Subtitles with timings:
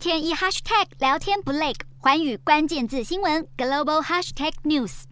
[0.00, 5.02] 天一 hashtag 聊天不累，寰宇关键字新闻 global hashtag news。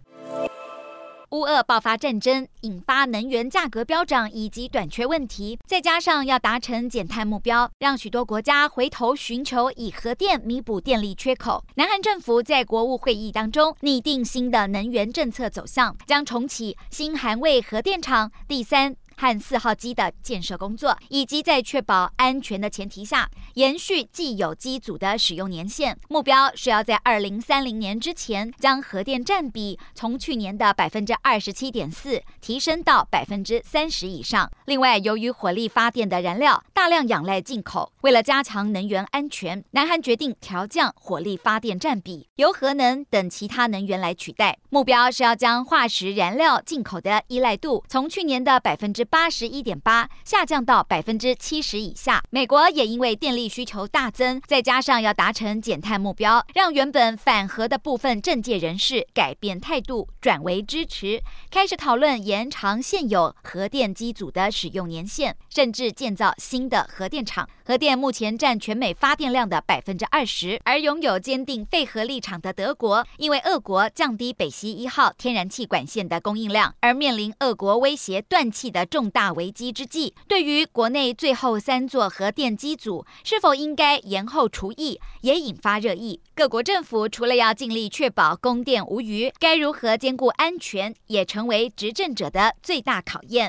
[1.29, 11.63] 乌俄爆发战争，引发能源价格飙涨以及短缺问题，再加上要达成减碳目标，让许多国家回头寻求以核电弥补电力缺口。
[11.75, 25.97] 南韩政府在国务会议当中拟定新的能源政策走向，将重启新韩卫核电厂第三和四号机的建设工作，以及在确保安全的前提下，延续既有机组的使用年限。
[26.07, 34.49] 目标是要在二零三零年之前，将核电占比从去年的百分之二十七点四提升到百分之三十以上。
[34.65, 44.57] 另外，由于火力发电的燃料大量仰赖进口，为了加强能源安全，南韩决定调降火力发电占比，由核能等其他能源来取代。
[44.69, 52.23] 目标是要将化石燃料进口的依赖度从去年的百分之八十一点八下降到百分之七十以下。
[52.29, 67.49] 美国也因为电力需求大增，再加上要达成减碳目标，让原本反核的部分政界人士改变态度，转为支持，开始讨论延长现有核电机组的使用年限，甚至建造新的核电厂。
[67.65, 78.98] 核电目前占全美发电量的百分之二十，而拥有坚定废核立场的德国，因为俄国降低北溪一号天然气管线的供应量，而面临俄国威胁断气的重。
[78.99, 86.19] 重大危机之际，对于国内最后三座核电机组是否应该延后除役，也引发热议。
[86.35, 93.47] 各国政府除了要尽力确保供电无虞，该如何兼顾安全，也成为执政者的最大考验。